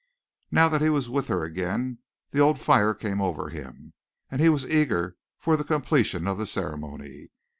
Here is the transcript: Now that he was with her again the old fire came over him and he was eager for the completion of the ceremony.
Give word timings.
Now 0.49 0.67
that 0.67 0.81
he 0.81 0.89
was 0.89 1.11
with 1.11 1.27
her 1.27 1.43
again 1.43 1.99
the 2.31 2.39
old 2.39 2.57
fire 2.57 2.95
came 2.95 3.21
over 3.21 3.49
him 3.49 3.93
and 4.31 4.41
he 4.41 4.49
was 4.49 4.65
eager 4.65 5.15
for 5.37 5.55
the 5.55 5.63
completion 5.63 6.27
of 6.27 6.39
the 6.39 6.47
ceremony. 6.47 7.29